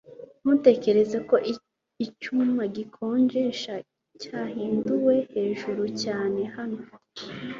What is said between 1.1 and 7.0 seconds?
ko icyuma gikonjesha cyahinduwe hejuru cyane hano